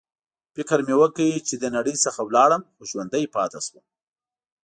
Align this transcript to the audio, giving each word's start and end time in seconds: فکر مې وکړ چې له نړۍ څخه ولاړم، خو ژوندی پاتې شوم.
فکر 0.55 0.79
مې 0.87 0.95
وکړ 1.01 1.29
چې 1.47 1.53
له 1.61 1.67
نړۍ 1.75 1.95
څخه 2.05 2.19
ولاړم، 2.23 2.61
خو 2.75 2.81
ژوندی 2.89 3.23
پاتې 3.35 3.59
شوم. 3.65 3.83